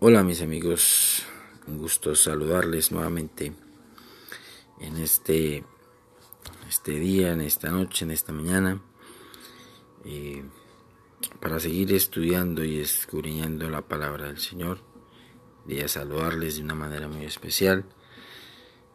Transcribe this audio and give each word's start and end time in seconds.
Hola 0.00 0.24
mis 0.24 0.42
amigos, 0.42 1.22
un 1.68 1.78
gusto 1.78 2.16
saludarles 2.16 2.90
nuevamente 2.90 3.52
en 4.80 4.96
este, 4.96 5.64
este 6.68 6.98
día, 6.98 7.32
en 7.32 7.40
esta 7.40 7.70
noche, 7.70 8.04
en 8.04 8.10
esta 8.10 8.32
mañana, 8.32 8.82
eh, 10.04 10.42
para 11.40 11.60
seguir 11.60 11.92
estudiando 11.92 12.64
y 12.64 12.80
escudriñando 12.80 13.70
la 13.70 13.82
palabra 13.82 14.26
del 14.26 14.40
Señor. 14.40 14.80
a 15.82 15.88
saludarles 15.88 16.56
de 16.56 16.64
una 16.64 16.74
manera 16.74 17.06
muy 17.06 17.24
especial, 17.24 17.84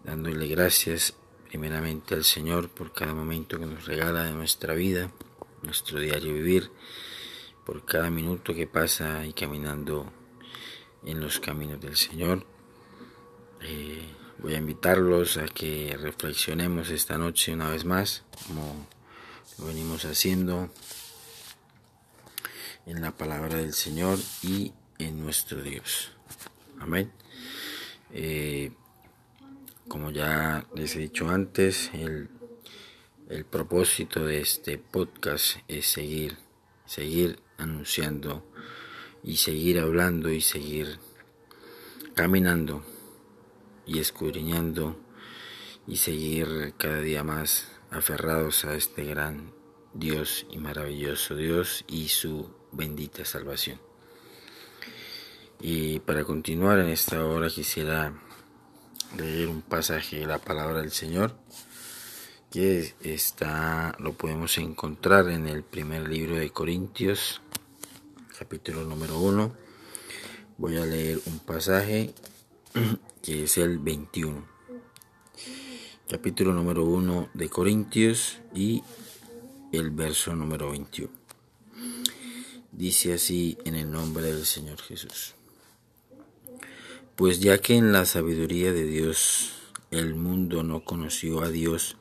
dándole 0.04 0.48
gracias 0.48 1.16
primeramente 1.48 2.14
al 2.14 2.26
Señor 2.26 2.70
por 2.70 2.92
cada 2.92 3.14
momento 3.14 3.58
que 3.58 3.66
nos 3.66 3.86
regala 3.86 4.26
de 4.26 4.34
nuestra 4.34 4.76
vida, 4.76 5.10
nuestro 5.64 6.02
diario 6.02 6.34
vivir, 6.34 6.70
por 7.66 7.86
cada 7.86 8.10
minuto 8.10 8.54
que 8.54 8.68
pasa 8.68 9.26
y 9.26 9.32
caminando 9.32 10.19
en 11.06 11.20
los 11.20 11.40
caminos 11.40 11.80
del 11.82 11.96
Señor. 11.96 12.46
Eh, 13.62 14.08
voy 14.40 14.56
a 14.56 14.58
invitarlos 14.58 15.38
a 15.38 15.46
que 15.46 15.98
reflexionemos 16.00 16.90
esta 16.90 17.18
noche 17.18 17.54
una 17.54 17.70
vez 17.70 17.86
más, 17.86 18.24
como 18.48 18.88
lo 19.58 19.66
venimos 19.66 20.06
haciendo 20.06 20.70
en 22.86 23.02
la 23.02 23.12
palabra 23.12 23.58
del 23.58 23.74
Señor 23.74 24.18
y 24.42 24.74
en 24.98 25.22
nuestro 25.22 25.62
Dios. 25.62 26.12
Amén. 26.80 27.12
Eh, 28.12 28.72
como 29.88 30.12
ya 30.12 30.66
les 30.76 30.96
he 30.96 31.00
dicho 31.00 31.30
antes, 31.30 31.90
el, 31.94 32.30
el 33.30 33.46
propósito 33.46 34.26
de 34.26 34.42
este 34.42 34.78
podcast 34.78 35.58
es 35.68 35.88
seguir, 35.88 36.38
seguir 36.86 37.40
anunciando 37.58 38.46
y 39.24 39.38
seguir 39.38 39.80
hablando 39.80 40.30
y 40.30 40.42
seguir 40.42 41.00
caminando 42.16 42.84
y 43.86 44.00
escudriñando 44.00 44.98
y 45.88 45.98
seguir 45.98 46.74
cada 46.78 47.02
día 47.02 47.24
más 47.24 47.68
aferrados 47.92 48.66
a 48.66 48.76
este 48.76 49.04
gran 49.04 49.52
Dios 49.94 50.46
y 50.52 50.58
maravilloso 50.58 51.36
Dios 51.36 51.84
y 51.88 52.10
su 52.10 52.50
bendita 52.72 53.26
salvación. 53.26 53.80
Y 55.60 56.00
para 56.00 56.24
continuar 56.24 56.80
en 56.80 56.90
esta 56.90 57.26
hora 57.26 57.50
quisiera 57.50 58.14
leer 59.18 59.48
un 59.48 59.62
pasaje 59.62 60.20
de 60.20 60.28
la 60.28 60.38
palabra 60.38 60.82
del 60.82 60.92
Señor 60.92 61.36
que 62.52 62.96
está 63.02 63.96
lo 64.00 64.14
podemos 64.14 64.58
encontrar 64.58 65.30
en 65.30 65.48
el 65.48 65.64
primer 65.64 66.08
libro 66.08 66.36
de 66.36 66.50
Corintios 66.50 67.42
capítulo 68.40 68.86
número 68.86 69.20
1. 69.20 69.54
Voy 70.58 70.78
a 70.78 70.86
leer 70.86 71.20
un 71.26 71.40
pasaje 71.40 72.14
que 73.22 73.44
es 73.44 73.58
el 73.58 73.80
21. 73.80 74.48
Capítulo 76.10 76.54
número 76.54 76.86
1 76.86 77.32
de 77.34 77.50
Corintios 77.50 78.40
y 78.56 78.82
el 79.74 79.90
verso 79.92 80.34
número 80.38 80.72
21. 80.72 81.12
Dice 82.72 83.14
así 83.14 83.58
en 83.66 83.76
el 83.76 83.92
nombre 83.92 84.24
del 84.24 84.46
Señor 84.46 84.80
Jesús. 84.80 85.36
Pues 87.18 87.42
ya 87.42 87.58
que 87.58 87.76
en 87.76 87.92
la 87.92 88.06
sabiduría 88.06 88.72
de 88.72 88.86
Dios 88.86 89.52
el 89.92 90.16
mundo 90.16 90.64
no 90.64 90.86
conoció 90.86 91.42
a 91.42 91.50
Dios 91.50 91.98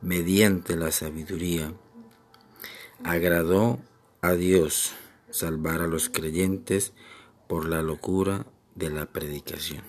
mediante 0.00 0.76
la 0.76 0.92
sabiduría, 0.92 1.72
agradó 3.02 3.80
a 4.22 4.34
Dios 4.34 4.92
salvar 5.30 5.80
a 5.80 5.86
los 5.86 6.08
creyentes 6.08 6.92
por 7.48 7.68
la 7.68 7.82
locura 7.82 8.46
de 8.74 8.90
la 8.90 9.06
predicación. 9.06 9.82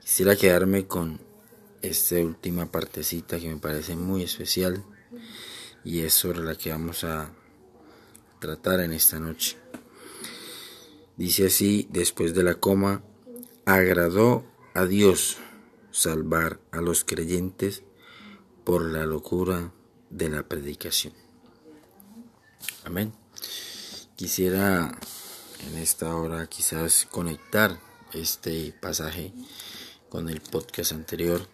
Quisiera 0.00 0.36
quedarme 0.36 0.86
con 0.86 1.20
esta 1.82 2.16
última 2.16 2.70
partecita 2.70 3.38
que 3.38 3.48
me 3.48 3.60
parece 3.60 3.96
muy 3.96 4.22
especial 4.22 4.84
y 5.84 6.00
es 6.00 6.12
sobre 6.12 6.40
la 6.40 6.54
que 6.56 6.70
vamos 6.70 7.04
a 7.04 7.32
tratar 8.38 8.80
en 8.80 8.92
esta 8.92 9.18
noche. 9.18 9.56
Dice 11.16 11.46
así, 11.46 11.86
después 11.90 12.34
de 12.34 12.42
la 12.42 12.54
coma, 12.56 13.02
agradó 13.66 14.44
a 14.74 14.86
Dios 14.86 15.38
salvar 15.90 16.60
a 16.70 16.80
los 16.80 17.04
creyentes 17.04 17.82
por 18.64 18.90
la 18.90 19.04
locura 19.06 19.72
de 20.10 20.28
la 20.28 20.48
predicación. 20.48 21.12
Amén. 22.84 23.12
Quisiera 24.20 24.92
en 25.66 25.78
esta 25.78 26.14
hora 26.14 26.46
quizás 26.46 27.08
conectar 27.10 27.80
este 28.12 28.70
pasaje 28.78 29.32
con 30.10 30.28
el 30.28 30.42
podcast 30.42 30.92
anterior 30.92 31.48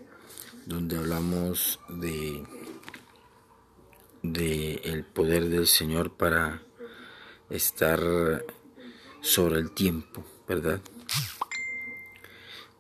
donde 0.65 0.97
hablamos 0.97 1.79
de 1.89 2.45
de 4.25 4.81
el 4.83 5.05
poder 5.05 5.49
del 5.49 5.69
Señor 5.69 6.17
para 6.17 6.61
estar 7.51 8.01
sobre 9.21 9.61
el 9.61 9.71
tiempo, 9.71 10.25
¿verdad? 10.49 10.81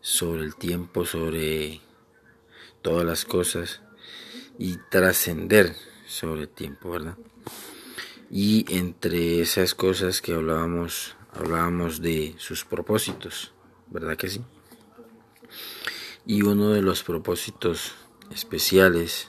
Sobre 0.00 0.42
el 0.42 0.56
tiempo, 0.56 1.04
sobre 1.04 1.80
todas 2.82 3.06
las 3.06 3.24
cosas 3.24 3.82
y 4.58 4.78
trascender 4.90 5.76
sobre 6.08 6.40
el 6.40 6.48
tiempo, 6.48 6.90
¿verdad? 6.90 7.16
Y 8.30 8.64
entre 8.76 9.40
esas 9.40 9.74
cosas 9.74 10.20
que 10.20 10.34
hablábamos, 10.34 11.16
hablábamos 11.32 12.00
de 12.00 12.34
sus 12.38 12.64
propósitos, 12.64 13.52
¿verdad 13.88 14.16
que 14.16 14.28
sí? 14.28 14.40
Y 16.26 16.42
uno 16.42 16.70
de 16.70 16.82
los 16.82 17.02
propósitos 17.02 17.94
especiales, 18.34 19.28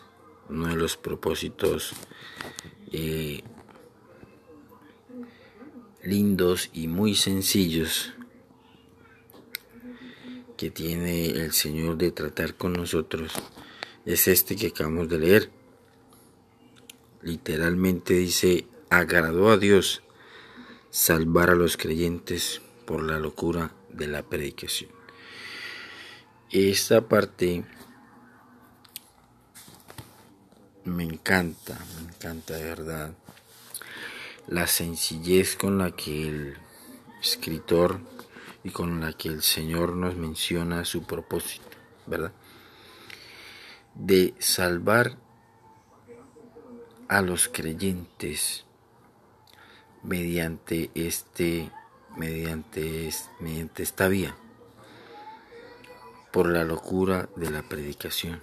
uno 0.49 0.67
de 0.67 0.75
los 0.75 0.97
propósitos 0.97 1.93
eh, 2.91 3.43
lindos 6.03 6.69
y 6.73 6.87
muy 6.87 7.15
sencillos 7.15 8.13
que 10.55 10.71
tiene 10.71 11.27
el 11.29 11.51
Señor 11.51 11.97
de 11.97 12.11
tratar 12.11 12.55
con 12.55 12.73
nosotros 12.73 13.31
es 14.05 14.27
este 14.27 14.55
que 14.55 14.67
acabamos 14.67 15.09
de 15.09 15.19
leer. 15.19 15.51
Literalmente 17.21 18.13
dice, 18.13 18.65
agradó 18.89 19.49
a 19.49 19.57
Dios 19.57 20.03
salvar 20.89 21.49
a 21.49 21.55
los 21.55 21.77
creyentes 21.77 22.61
por 22.85 23.03
la 23.03 23.19
locura 23.19 23.71
de 23.89 24.07
la 24.07 24.23
predicación. 24.23 24.91
Esta 26.49 27.01
parte 27.01 27.65
me 30.85 31.03
encanta, 31.03 31.77
me 31.95 32.09
encanta 32.09 32.53
de 32.53 32.63
verdad 32.63 33.13
la 34.47 34.65
sencillez 34.65 35.57
con 35.57 35.77
la 35.77 35.91
que 35.91 36.27
el 36.27 36.57
escritor 37.21 37.99
y 38.63 38.69
con 38.69 39.01
la 39.01 39.11
que 39.13 39.27
el 39.27 39.41
Señor 39.41 39.95
nos 39.95 40.15
menciona 40.15 40.85
su 40.85 41.03
propósito, 41.03 41.65
¿verdad? 42.05 42.31
De 43.93 44.33
salvar 44.39 45.17
a 47.09 47.21
los 47.21 47.49
creyentes 47.49 48.66
mediante 50.07 50.89
este 50.95 51.69
mediante, 52.15 53.11
mediante 53.39 53.83
esta 53.83 54.07
vía 54.07 54.35
por 56.31 56.49
la 56.49 56.63
locura 56.63 57.29
de 57.35 57.51
la 57.51 57.61
predicación 57.61 58.41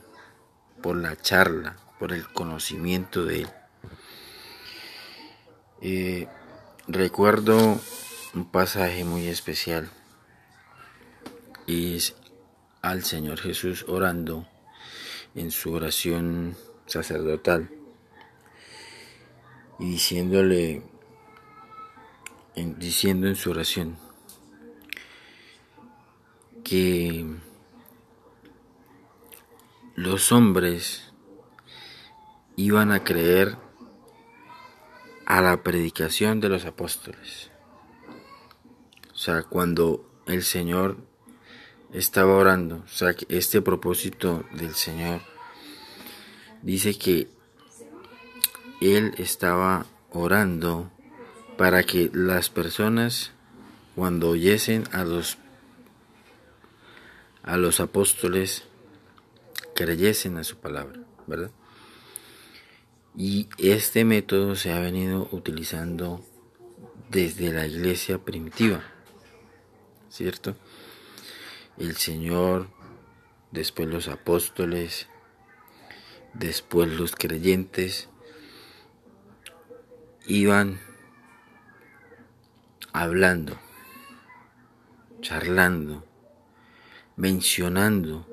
por 0.83 0.97
la 0.97 1.17
charla 1.17 1.77
por 1.99 2.13
el 2.13 2.29
conocimiento 2.29 3.25
de 3.25 3.41
él. 3.43 3.49
Eh, 5.81 6.29
recuerdo 6.87 7.81
un 8.35 8.51
pasaje 8.51 9.05
muy 9.05 9.27
especial 9.29 9.89
y 11.67 11.97
es 11.97 12.15
al 12.83 13.03
Señor 13.03 13.41
Jesús 13.41 13.87
orando 13.89 14.47
en 15.35 15.51
su 15.51 15.73
oración 15.73 16.55
sacerdotal 16.87 17.71
y 19.79 19.93
diciéndole 19.93 20.83
diciendo 22.55 23.27
en 23.27 23.37
su 23.37 23.51
oración 23.51 23.97
que 26.63 27.27
los 29.97 30.33
hombres 30.33 31.13
iban 32.57 32.93
a 32.93 33.05
creer 33.05 33.59
a 35.27 35.41
la 35.41 35.63
predicación 35.63 36.41
de 36.41 36.49
los 36.49 36.65
apóstoles. 36.65 37.51
O 39.13 39.17
sea, 39.17 39.43
cuando 39.43 40.23
el 40.27 40.43
Señor 40.43 40.97
estaba 41.93 42.35
orando, 42.35 42.83
o 42.85 42.89
sea, 42.89 43.15
que 43.15 43.27
este 43.29 43.63
propósito 43.63 44.45
del 44.53 44.75
Señor 44.75 45.21
dice 46.63 46.99
que 46.99 47.29
Él 48.81 49.15
estaba 49.19 49.87
orando 50.11 50.91
para 51.57 51.83
que 51.83 52.11
las 52.13 52.49
personas 52.51 53.33
cuando 53.95 54.31
oyesen 54.31 54.85
a 54.93 55.05
los 55.05 55.39
a 57.43 57.57
los 57.59 57.79
apóstoles 57.81 58.65
creyesen 59.75 60.39
a 60.39 60.45
su 60.45 60.57
palabra, 60.57 61.01
¿verdad? 61.27 61.51
Y 63.17 63.49
este 63.59 64.05
método 64.05 64.57
se 64.57 64.73
ha 64.73 64.81
venido 64.81 65.29
utilizando 65.31 66.25
desde 67.11 67.53
la 67.53 67.67
iglesia 67.67 68.19
primitiva, 68.19 68.83
¿cierto? 70.09 70.57
El 71.77 71.97
Señor, 71.97 72.69
después 73.53 73.89
los 73.89 74.09
apóstoles, 74.09 75.07
después 76.33 76.91
los 76.91 77.15
creyentes, 77.15 78.09
iban 80.27 80.81
hablando, 82.95 83.59
charlando, 85.21 86.07
mencionando, 87.17 88.25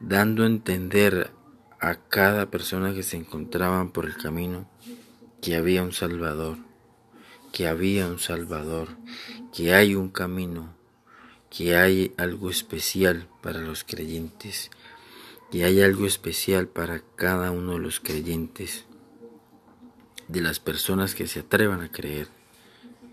dando 0.00 0.44
a 0.44 0.46
entender 0.46 1.30
a 1.78 1.96
cada 1.96 2.50
persona 2.50 2.94
que 2.94 3.02
se 3.02 3.18
encontraban 3.18 3.90
por 3.90 4.06
el 4.06 4.16
camino 4.16 4.66
que 5.42 5.56
había 5.56 5.82
un 5.82 5.92
Salvador, 5.92 6.56
que 7.52 7.68
había 7.68 8.06
un 8.06 8.18
Salvador, 8.18 8.96
que 9.52 9.74
hay 9.74 9.94
un 9.94 10.08
camino, 10.08 10.74
que 11.50 11.76
hay 11.76 12.14
algo 12.16 12.48
especial 12.48 13.28
para 13.42 13.60
los 13.60 13.84
creyentes, 13.84 14.70
que 15.52 15.64
hay 15.64 15.82
algo 15.82 16.06
especial 16.06 16.66
para 16.66 17.02
cada 17.14 17.50
uno 17.50 17.74
de 17.74 17.80
los 17.80 18.00
creyentes, 18.00 18.86
de 20.28 20.40
las 20.40 20.60
personas 20.60 21.14
que 21.14 21.26
se 21.26 21.40
atrevan 21.40 21.82
a 21.82 21.92
creer, 21.92 22.28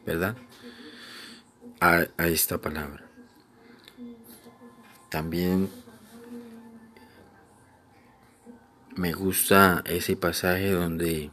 ¿verdad? 0.06 0.36
A, 1.80 2.06
a 2.18 2.28
esta 2.28 2.60
palabra. 2.60 3.06
También 5.10 5.70
me 8.96 9.14
gusta 9.14 9.84
ese 9.86 10.16
pasaje 10.16 10.72
donde 10.72 11.32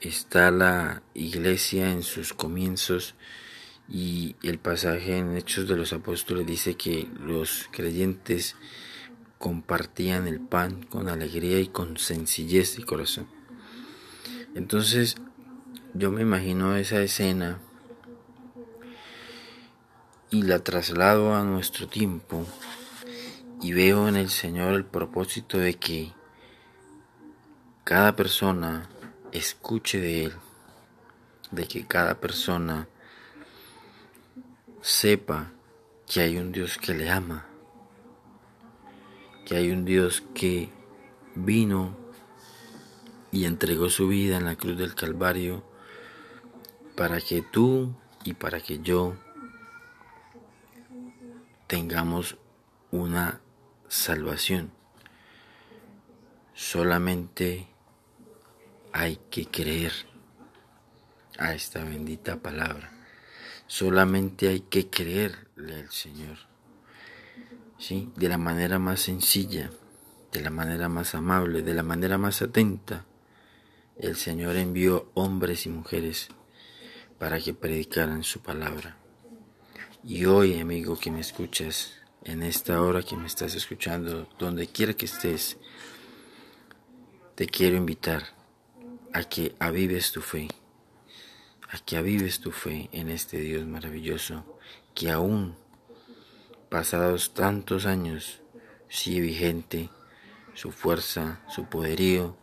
está 0.00 0.50
la 0.50 1.02
iglesia 1.14 1.90
en 1.90 2.02
sus 2.02 2.34
comienzos 2.34 3.14
y 3.88 4.36
el 4.42 4.58
pasaje 4.58 5.18
en 5.18 5.36
Hechos 5.36 5.68
de 5.68 5.76
los 5.76 5.92
Apóstoles 5.92 6.46
dice 6.46 6.76
que 6.76 7.08
los 7.20 7.68
creyentes 7.70 8.56
compartían 9.38 10.26
el 10.26 10.40
pan 10.40 10.82
con 10.84 11.08
alegría 11.08 11.60
y 11.60 11.68
con 11.68 11.98
sencillez 11.98 12.76
de 12.76 12.84
corazón. 12.84 13.26
Entonces 14.54 15.16
yo 15.96 16.10
me 16.10 16.22
imagino 16.22 16.74
esa 16.74 17.00
escena 17.00 17.60
y 20.28 20.42
la 20.42 20.58
traslado 20.58 21.36
a 21.36 21.44
nuestro 21.44 21.86
tiempo 21.86 22.44
y 23.62 23.72
veo 23.72 24.08
en 24.08 24.16
el 24.16 24.28
Señor 24.28 24.74
el 24.74 24.84
propósito 24.84 25.56
de 25.56 25.74
que 25.74 26.12
cada 27.84 28.16
persona 28.16 28.88
escuche 29.30 30.00
de 30.00 30.24
Él, 30.24 30.32
de 31.52 31.68
que 31.68 31.86
cada 31.86 32.16
persona 32.16 32.88
sepa 34.80 35.52
que 36.08 36.22
hay 36.22 36.38
un 36.38 36.50
Dios 36.50 36.76
que 36.76 36.92
le 36.92 37.08
ama, 37.08 37.46
que 39.46 39.54
hay 39.54 39.70
un 39.70 39.84
Dios 39.84 40.24
que 40.34 40.70
vino 41.36 41.96
y 43.30 43.44
entregó 43.44 43.88
su 43.90 44.08
vida 44.08 44.38
en 44.38 44.46
la 44.46 44.56
cruz 44.56 44.76
del 44.76 44.96
Calvario 44.96 45.72
para 46.96 47.20
que 47.20 47.42
tú 47.42 47.94
y 48.24 48.34
para 48.34 48.60
que 48.60 48.80
yo 48.80 49.16
tengamos 51.66 52.36
una 52.90 53.40
salvación. 53.88 54.70
Solamente 56.54 57.66
hay 58.92 59.18
que 59.30 59.46
creer 59.46 59.92
a 61.38 61.52
esta 61.52 61.82
bendita 61.82 62.36
palabra. 62.36 62.92
Solamente 63.66 64.48
hay 64.48 64.60
que 64.60 64.88
creerle 64.88 65.80
al 65.80 65.90
Señor. 65.90 66.38
¿Sí? 67.78 68.12
De 68.14 68.28
la 68.28 68.38
manera 68.38 68.78
más 68.78 69.00
sencilla, 69.00 69.70
de 70.32 70.40
la 70.40 70.50
manera 70.50 70.88
más 70.88 71.14
amable, 71.14 71.62
de 71.62 71.74
la 71.74 71.82
manera 71.82 72.18
más 72.18 72.40
atenta. 72.40 73.04
El 73.98 74.14
Señor 74.16 74.56
envió 74.56 75.10
hombres 75.14 75.66
y 75.66 75.70
mujeres 75.70 76.28
para 77.18 77.40
que 77.40 77.54
predicaran 77.54 78.22
su 78.22 78.40
palabra. 78.40 78.96
Y 80.02 80.26
hoy, 80.26 80.60
amigo 80.60 80.98
que 80.98 81.10
me 81.10 81.20
escuchas, 81.20 81.94
en 82.24 82.42
esta 82.42 82.80
hora 82.82 83.02
que 83.02 83.16
me 83.16 83.26
estás 83.26 83.54
escuchando, 83.54 84.28
donde 84.38 84.66
quiera 84.66 84.94
que 84.94 85.06
estés, 85.06 85.56
te 87.34 87.46
quiero 87.46 87.76
invitar 87.76 88.24
a 89.12 89.24
que 89.24 89.54
avives 89.58 90.12
tu 90.12 90.20
fe, 90.20 90.48
a 91.70 91.78
que 91.78 91.96
avives 91.96 92.40
tu 92.40 92.50
fe 92.50 92.88
en 92.92 93.10
este 93.10 93.38
Dios 93.38 93.66
maravilloso, 93.66 94.58
que 94.94 95.10
aún, 95.10 95.56
pasados 96.68 97.34
tantos 97.34 97.86
años, 97.86 98.40
sigue 98.88 99.20
vigente 99.20 99.90
su 100.54 100.70
fuerza, 100.70 101.40
su 101.48 101.66
poderío, 101.66 102.36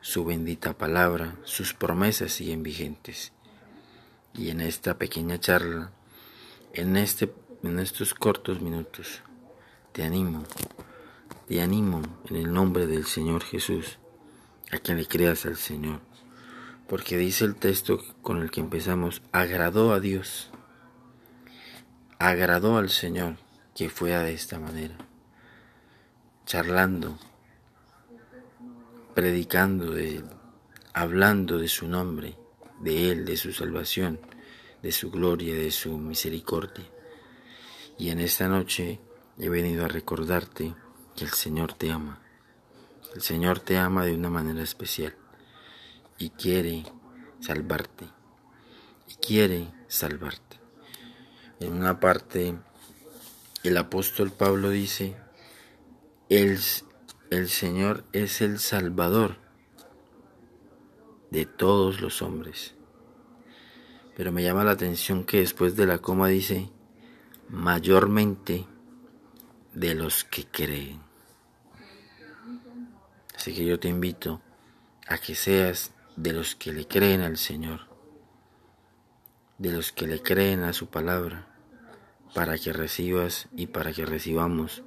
su 0.00 0.24
bendita 0.24 0.76
palabra, 0.76 1.36
sus 1.44 1.72
promesas 1.72 2.32
siguen 2.32 2.62
vigentes. 2.62 3.32
Y 4.34 4.50
en 4.50 4.60
esta 4.60 4.98
pequeña 4.98 5.38
charla 5.38 5.92
en, 6.72 6.96
este, 6.96 7.32
en 7.62 7.78
estos 7.78 8.14
cortos 8.14 8.60
minutos 8.60 9.22
te 9.92 10.02
animo, 10.02 10.42
te 11.46 11.62
animo 11.62 12.02
en 12.28 12.36
el 12.36 12.52
nombre 12.52 12.88
del 12.88 13.04
Señor 13.04 13.44
Jesús 13.44 13.98
a 14.72 14.78
que 14.78 14.94
le 14.94 15.06
creas 15.06 15.46
al 15.46 15.56
Señor. 15.56 16.00
Porque 16.88 17.16
dice 17.16 17.44
el 17.44 17.54
texto 17.54 18.00
con 18.22 18.42
el 18.42 18.50
que 18.50 18.60
empezamos, 18.60 19.22
agradó 19.30 19.92
a 19.92 20.00
Dios, 20.00 20.50
agradó 22.18 22.76
al 22.76 22.90
Señor 22.90 23.36
que 23.74 23.88
fuera 23.88 24.22
de 24.22 24.34
esta 24.34 24.58
manera, 24.58 24.96
charlando, 26.44 27.18
predicando 29.14 29.92
de 29.92 30.16
Él, 30.16 30.24
hablando 30.92 31.58
de 31.58 31.68
su 31.68 31.86
nombre, 31.86 32.36
de 32.84 33.10
Él, 33.10 33.24
de 33.24 33.36
su 33.36 33.52
salvación 33.52 34.20
de 34.84 34.92
su 34.92 35.10
gloria, 35.10 35.54
de 35.54 35.70
su 35.70 35.96
misericordia. 35.96 36.84
Y 37.96 38.10
en 38.10 38.20
esta 38.20 38.48
noche 38.48 39.00
he 39.38 39.48
venido 39.48 39.86
a 39.86 39.88
recordarte 39.88 40.74
que 41.16 41.24
el 41.24 41.30
Señor 41.30 41.72
te 41.72 41.90
ama. 41.90 42.20
El 43.14 43.22
Señor 43.22 43.60
te 43.60 43.78
ama 43.78 44.04
de 44.04 44.12
una 44.12 44.28
manera 44.28 44.62
especial 44.62 45.16
y 46.18 46.28
quiere 46.28 46.84
salvarte. 47.40 48.04
Y 49.08 49.14
quiere 49.26 49.72
salvarte. 49.88 50.60
En 51.60 51.72
una 51.72 51.98
parte, 51.98 52.54
el 53.62 53.78
apóstol 53.78 54.32
Pablo 54.32 54.68
dice, 54.68 55.16
el, 56.28 56.58
el 57.30 57.48
Señor 57.48 58.04
es 58.12 58.42
el 58.42 58.58
Salvador 58.58 59.38
de 61.34 61.44
todos 61.44 62.00
los 62.00 62.22
hombres 62.22 62.74
pero 64.16 64.32
me 64.32 64.42
llama 64.42 64.64
la 64.64 64.72
atención 64.72 65.24
que 65.24 65.38
después 65.38 65.76
de 65.76 65.86
la 65.86 65.98
coma 65.98 66.28
dice 66.28 66.70
mayormente 67.48 68.66
de 69.72 69.94
los 69.94 70.24
que 70.24 70.46
creen. 70.46 71.00
Así 73.36 73.52
que 73.52 73.64
yo 73.64 73.78
te 73.80 73.88
invito 73.88 74.40
a 75.08 75.18
que 75.18 75.34
seas 75.34 75.92
de 76.16 76.32
los 76.32 76.54
que 76.54 76.72
le 76.72 76.86
creen 76.86 77.20
al 77.20 77.36
Señor, 77.36 77.88
de 79.58 79.72
los 79.72 79.92
que 79.92 80.06
le 80.06 80.22
creen 80.22 80.62
a 80.62 80.72
su 80.72 80.88
palabra, 80.88 81.48
para 82.34 82.56
que 82.56 82.72
recibas 82.72 83.48
y 83.54 83.66
para 83.66 83.92
que 83.92 84.06
recibamos 84.06 84.84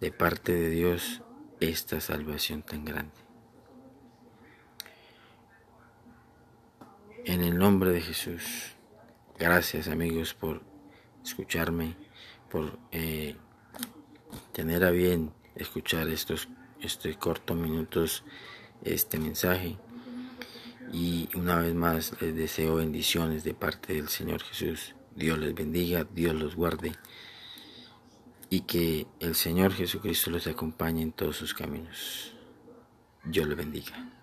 de 0.00 0.12
parte 0.12 0.52
de 0.52 0.70
Dios 0.70 1.22
esta 1.58 2.00
salvación 2.00 2.62
tan 2.62 2.84
grande. 2.84 3.29
En 7.24 7.42
el 7.42 7.58
nombre 7.58 7.90
de 7.90 8.00
Jesús. 8.00 8.74
Gracias 9.38 9.88
amigos 9.88 10.34
por 10.34 10.62
escucharme, 11.24 11.96
por 12.50 12.78
eh, 12.92 13.36
tener 14.52 14.84
a 14.84 14.90
bien 14.90 15.32
escuchar 15.54 16.08
estos, 16.08 16.48
estos 16.80 17.16
cortos 17.16 17.56
minutos, 17.56 18.24
este 18.82 19.18
mensaje. 19.18 19.76
Y 20.92 21.28
una 21.36 21.60
vez 21.60 21.74
más 21.74 22.20
les 22.20 22.34
deseo 22.34 22.76
bendiciones 22.76 23.44
de 23.44 23.54
parte 23.54 23.94
del 23.94 24.08
Señor 24.08 24.42
Jesús. 24.42 24.94
Dios 25.14 25.38
les 25.38 25.54
bendiga, 25.54 26.06
Dios 26.10 26.34
los 26.34 26.56
guarde 26.56 26.92
y 28.48 28.62
que 28.62 29.06
el 29.20 29.34
Señor 29.34 29.72
Jesucristo 29.72 30.30
los 30.30 30.46
acompañe 30.46 31.02
en 31.02 31.12
todos 31.12 31.36
sus 31.36 31.54
caminos. 31.54 32.34
Dios 33.24 33.46
les 33.46 33.56
bendiga. 33.56 34.19